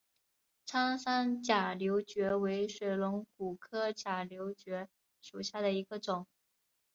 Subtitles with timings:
[0.65, 4.87] 苍山假瘤蕨为水龙骨科假瘤蕨
[5.21, 6.25] 属下的一个种。